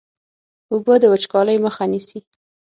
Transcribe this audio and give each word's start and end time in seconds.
اوبه 0.71 0.95
د 0.99 1.03
وچکالۍ 1.13 1.57
مخه 1.65 1.83
نیسي. 1.91 2.19